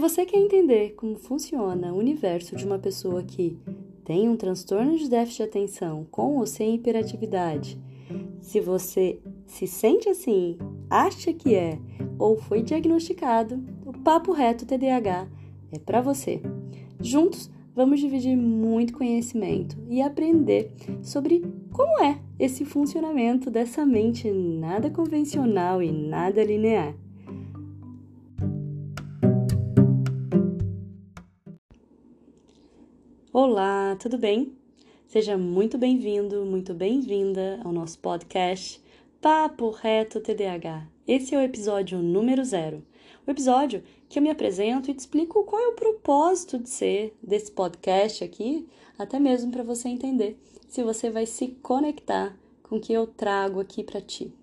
[0.00, 3.58] você quer entender como funciona o universo de uma pessoa que
[4.04, 7.78] tem um transtorno de déficit de atenção com ou sem hiperatividade,
[8.40, 10.58] se você se sente assim,
[10.88, 11.78] acha que é
[12.18, 15.28] ou foi diagnosticado, o Papo Reto TDAH
[15.70, 16.40] é para você.
[17.00, 20.72] Juntos, vamos dividir muito conhecimento e aprender
[21.02, 26.94] sobre como é esse funcionamento dessa mente nada convencional e nada linear.
[33.32, 34.56] Olá, tudo bem?
[35.06, 38.82] Seja muito bem-vindo, muito bem-vinda ao nosso podcast
[39.20, 40.88] Papo Reto TDAH.
[41.06, 42.84] Esse é o episódio número zero.
[43.24, 47.16] O episódio que eu me apresento e te explico qual é o propósito de ser
[47.22, 48.66] desse podcast aqui,
[48.98, 50.36] até mesmo para você entender
[50.68, 54.34] se você vai se conectar com o que eu trago aqui para ti.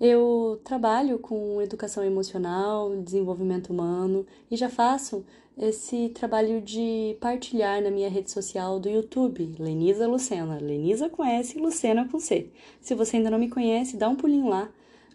[0.00, 5.24] Eu trabalho com educação emocional, desenvolvimento humano e já faço
[5.56, 10.58] esse trabalho de partilhar na minha rede social do YouTube, Lenisa Lucena.
[10.60, 12.48] Lenisa conhece Lucena com C.
[12.80, 14.70] Se você ainda não me conhece, dá um pulinho lá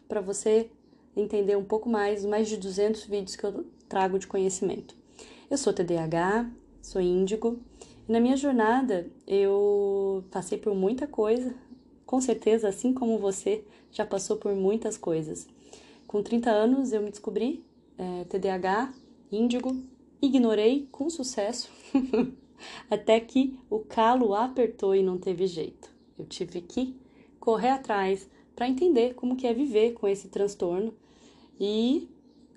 [0.09, 0.69] para você
[1.15, 4.95] entender um pouco mais, mais de 200 vídeos que eu trago de conhecimento.
[5.49, 6.49] Eu sou TDAH,
[6.81, 7.57] sou índigo,
[8.07, 11.55] e na minha jornada eu passei por muita coisa,
[12.05, 13.63] com certeza, assim como você
[13.93, 15.47] já passou por muitas coisas.
[16.07, 17.63] Com 30 anos eu me descobri
[17.97, 18.93] é, TDAH,
[19.31, 19.81] índigo,
[20.21, 21.71] ignorei com sucesso,
[22.89, 25.89] até que o calo apertou e não teve jeito.
[26.17, 26.95] Eu tive que
[27.39, 30.93] correr atrás para entender como que é viver com esse transtorno
[31.59, 32.09] e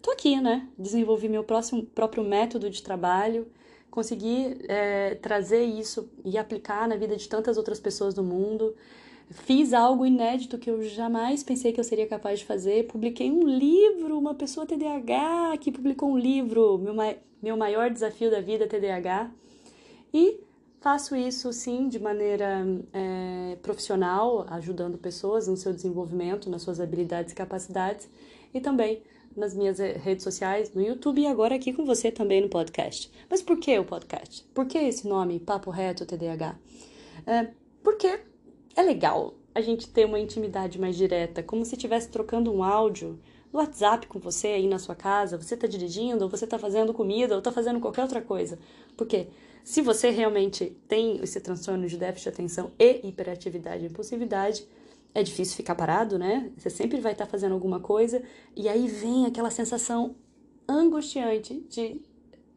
[0.02, 0.68] tô aqui, né?
[0.78, 3.46] Desenvolvi meu próximo, próprio método de trabalho,
[3.90, 8.76] consegui é, trazer isso e aplicar na vida de tantas outras pessoas do mundo.
[9.30, 12.86] Fiz algo inédito que eu jamais pensei que eu seria capaz de fazer.
[12.86, 16.94] Publiquei um livro, uma pessoa TDAH que publicou um livro, meu,
[17.42, 19.30] meu maior desafio da vida TDAH.
[20.14, 20.38] E
[20.80, 27.32] faço isso sim de maneira é, profissional, ajudando pessoas no seu desenvolvimento, nas suas habilidades
[27.32, 28.08] e capacidades,
[28.54, 29.02] e também
[29.36, 33.10] nas minhas redes sociais, no YouTube e agora aqui com você também no podcast.
[33.28, 34.44] Mas por que o podcast?
[34.54, 36.56] Por que esse nome, Papo Reto TDAH?
[37.26, 37.48] É,
[37.82, 38.20] porque
[38.76, 43.18] é legal a gente ter uma intimidade mais direta, como se estivesse trocando um áudio
[43.50, 46.92] no WhatsApp com você aí na sua casa, você está dirigindo, ou você está fazendo
[46.92, 48.58] comida, ou está fazendo qualquer outra coisa.
[48.94, 49.28] Porque
[49.64, 54.68] se você realmente tem esse transtorno de déficit de atenção e hiperatividade e impulsividade,
[55.14, 56.52] é difícil ficar parado, né?
[56.58, 58.22] Você sempre vai estar tá fazendo alguma coisa
[58.54, 60.14] e aí vem aquela sensação
[60.68, 62.02] angustiante de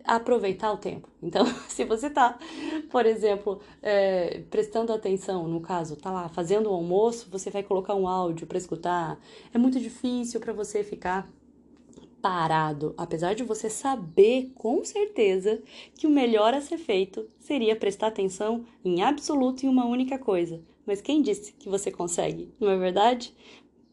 [0.03, 1.07] aproveitar o tempo.
[1.21, 2.37] Então, se você está,
[2.89, 7.95] por exemplo, é, prestando atenção, no caso, tá lá fazendo o almoço, você vai colocar
[7.95, 9.19] um áudio para escutar.
[9.53, 11.29] É muito difícil para você ficar
[12.21, 15.61] parado, apesar de você saber com certeza
[15.95, 20.61] que o melhor a ser feito seria prestar atenção em absoluto em uma única coisa.
[20.85, 22.51] Mas quem disse que você consegue?
[22.59, 23.33] Não é verdade?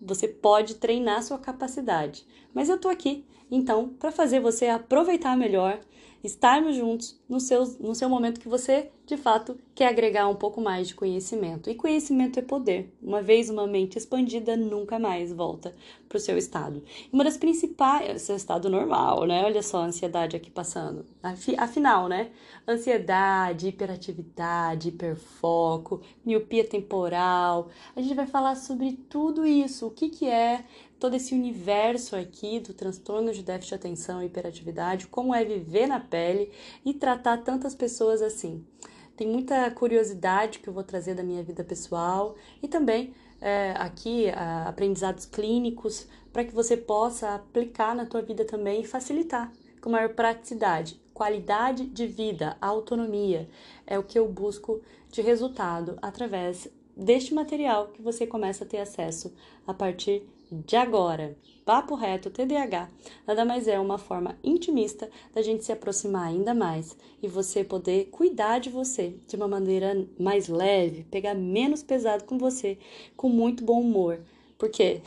[0.01, 2.27] Você pode treinar sua capacidade.
[2.55, 5.81] Mas eu tô aqui, então, para fazer você aproveitar melhor
[6.23, 10.61] estarmos juntos no seu, no seu momento que você, de fato, quer agregar um pouco
[10.61, 11.71] mais de conhecimento.
[11.71, 12.93] E conhecimento é poder.
[13.03, 15.75] Uma vez uma mente expandida, nunca mais volta
[16.09, 16.83] para o seu estado.
[17.13, 19.45] Uma das principais, seu estado normal, né?
[19.45, 21.05] Olha só a ansiedade aqui passando.
[21.59, 22.31] Afinal, né?
[22.67, 27.69] Ansiedade, hiperatividade, hiperfoco, miopia temporal.
[27.95, 29.87] A gente vai falar sobre tudo isso.
[29.87, 30.65] O que, que é
[30.99, 35.87] todo esse universo aqui do transtorno de déficit de atenção e hiperatividade, como é viver
[35.87, 36.51] na pele
[36.85, 38.65] e tratar tantas pessoas assim.
[39.17, 44.27] Tem muita curiosidade que eu vou trazer da minha vida pessoal e também é, aqui
[44.67, 49.51] aprendizados clínicos para que você possa aplicar na tua vida também e facilitar
[49.87, 53.49] com maior praticidade, qualidade de vida, autonomia
[53.87, 54.83] é o que eu busco
[55.13, 59.33] de resultado através deste material que você começa a ter acesso
[59.65, 61.37] a partir de agora.
[61.65, 62.89] Papo reto TDAH
[63.27, 68.07] nada mais é uma forma intimista da gente se aproximar ainda mais e você poder
[68.07, 72.79] cuidar de você de uma maneira mais leve, pegar menos pesado com você,
[73.17, 74.21] com muito bom humor.
[74.57, 75.03] Porque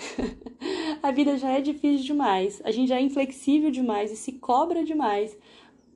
[1.01, 4.83] a vida já é difícil demais, a gente já é inflexível demais e se cobra
[4.83, 5.37] demais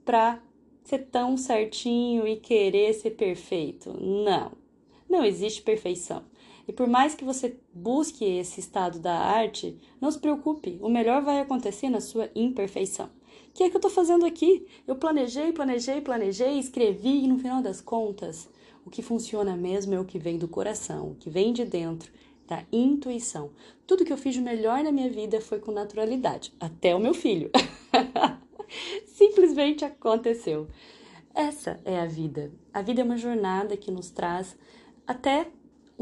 [0.05, 0.41] pra
[0.83, 3.93] ser tão certinho e querer ser perfeito.
[3.99, 4.51] Não,
[5.09, 6.23] não existe perfeição.
[6.67, 11.21] E por mais que você busque esse estado da arte, não se preocupe, o melhor
[11.21, 13.07] vai acontecer na sua imperfeição.
[13.49, 14.65] O que é que eu estou fazendo aqui?
[14.87, 18.49] Eu planejei, planejei, planejei, escrevi e no final das contas,
[18.85, 22.11] o que funciona mesmo é o que vem do coração, o que vem de dentro,
[22.47, 23.51] da intuição.
[23.85, 27.13] Tudo que eu fiz de melhor na minha vida foi com naturalidade, até o meu
[27.13, 27.49] filho.
[29.05, 30.67] Simplesmente aconteceu.
[31.33, 32.51] Essa é a vida.
[32.73, 34.55] A vida é uma jornada que nos traz
[35.05, 35.47] até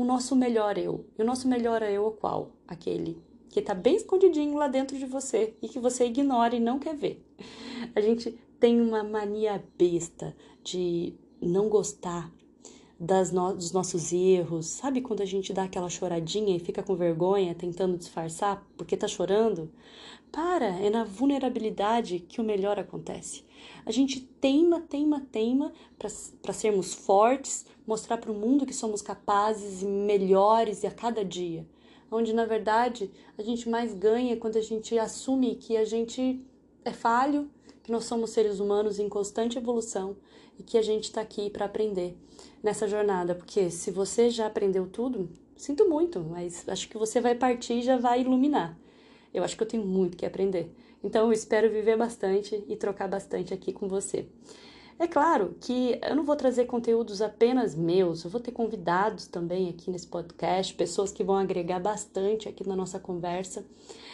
[0.01, 1.06] o nosso melhor eu.
[1.18, 2.51] E o nosso melhor eu é qual?
[2.68, 6.80] Aquele que está bem escondidinho lá dentro de você e que você ignora e não
[6.80, 7.25] quer ver.
[7.95, 12.31] A gente tem uma mania besta de não gostar
[13.01, 14.68] das no dos nossos erros.
[14.68, 19.07] Sabe quando a gente dá aquela choradinha e fica com vergonha tentando disfarçar porque tá
[19.07, 19.71] chorando?
[20.31, 23.44] Para, é na vulnerabilidade que o melhor acontece.
[23.88, 29.81] A gente teima, teima, teima para sermos fortes, mostrar para o mundo que somos capazes
[29.81, 31.68] e melhores a cada dia.
[32.12, 36.39] Onde na verdade a gente mais ganha quando a gente assume que a gente
[36.86, 37.50] é falho,
[37.83, 40.16] que nós somos seres humanos em constante evolução
[40.60, 42.18] e que a gente está aqui para aprender
[42.62, 43.36] nessa jornada.
[43.36, 47.81] Porque se você já aprendeu tudo, sinto muito, mas acho que você vai partir e
[47.81, 48.78] já vai iluminar.
[49.33, 50.72] Eu acho que eu tenho muito que aprender.
[51.04, 54.27] Então eu espero viver bastante e trocar bastante aqui com você.
[55.01, 59.68] É claro que eu não vou trazer conteúdos apenas meus, eu vou ter convidados também
[59.68, 63.65] aqui nesse podcast, pessoas que vão agregar bastante aqui na nossa conversa,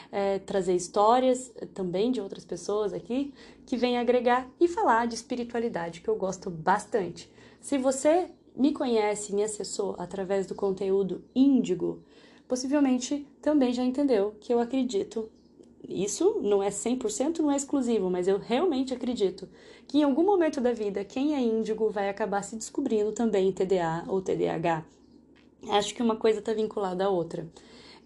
[0.09, 3.33] é, trazer histórias também de outras pessoas aqui
[3.65, 7.29] que vêm agregar e falar de espiritualidade, que eu gosto bastante.
[7.59, 12.01] Se você me conhece, me acessou através do conteúdo Índigo,
[12.47, 15.29] possivelmente também já entendeu que eu acredito.
[15.87, 19.47] Isso não é 100%, não é exclusivo, mas eu realmente acredito
[19.87, 24.03] que em algum momento da vida quem é índigo vai acabar se descobrindo também TDA
[24.07, 24.85] ou TDAH.
[25.69, 27.49] Acho que uma coisa está vinculada à outra.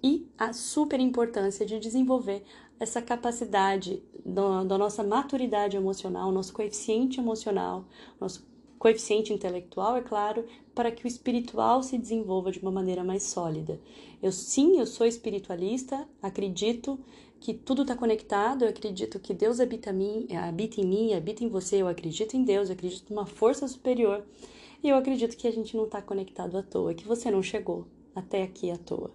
[0.03, 2.43] E a super importância de desenvolver
[2.79, 7.85] essa capacidade da, da nossa maturidade emocional, nosso coeficiente emocional,
[8.19, 8.47] nosso
[8.79, 10.43] coeficiente intelectual, é claro,
[10.73, 13.79] para que o espiritual se desenvolva de uma maneira mais sólida.
[14.21, 16.99] Eu sim, eu sou espiritualista, acredito
[17.41, 21.49] que tudo está conectado, eu acredito que Deus habita, mim, habita em mim, habita em
[21.49, 24.23] você, eu acredito em Deus, eu acredito numa força superior
[24.83, 27.87] e eu acredito que a gente não está conectado à toa, que você não chegou
[28.15, 29.11] até aqui à toa.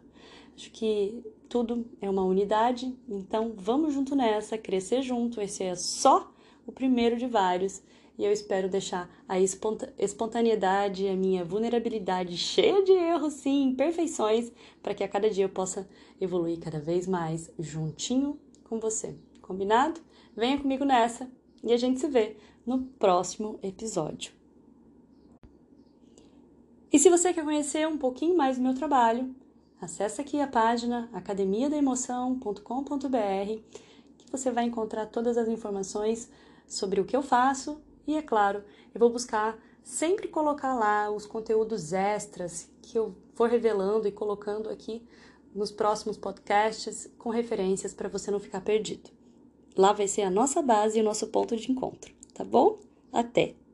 [0.56, 5.40] Acho que tudo é uma unidade, então vamos junto nessa, crescer junto.
[5.40, 6.28] Esse é só
[6.66, 7.80] o primeiro de vários
[8.18, 14.50] e eu espero deixar a espontaneidade, a minha vulnerabilidade cheia de erros, sim, imperfeições,
[14.82, 15.88] para que a cada dia eu possa
[16.20, 19.14] evoluir cada vez mais juntinho com você.
[19.42, 20.00] Combinado?
[20.34, 21.30] Venha comigo nessa
[21.62, 24.32] e a gente se vê no próximo episódio.
[26.92, 29.34] E se você quer conhecer um pouquinho mais do meu trabalho,
[29.80, 33.60] acesse aqui a página academiadaemoção.com.br
[34.16, 36.30] que você vai encontrar todas as informações
[36.66, 38.62] sobre o que eu faço e é claro,
[38.94, 44.68] eu vou buscar sempre colocar lá os conteúdos extras que eu for revelando e colocando
[44.68, 45.06] aqui
[45.54, 49.10] nos próximos podcasts com referências para você não ficar perdido.
[49.76, 52.78] Lá vai ser a nossa base e o nosso ponto de encontro, tá bom?
[53.12, 53.65] Até!